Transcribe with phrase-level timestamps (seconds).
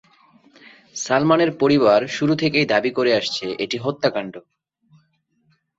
[0.95, 4.33] সালমানের পরিবার শুরু থেকেই দাবি করে আসছে, এটি হত্যাকাণ্ড।